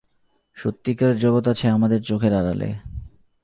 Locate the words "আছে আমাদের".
1.47-1.99